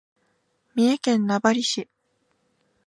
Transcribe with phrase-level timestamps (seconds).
[0.73, 1.87] 三重県名張市